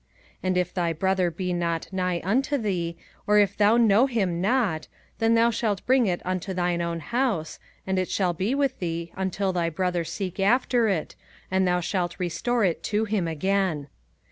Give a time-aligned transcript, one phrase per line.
[0.37, 4.41] 05:022:002 And if thy brother be not nigh unto thee, or if thou know him
[4.41, 4.87] not,
[5.19, 9.11] then thou shalt bring it unto thine own house, and it shall be with thee
[9.15, 11.15] until thy brother seek after it,
[11.51, 13.89] and thou shalt restore it to him again.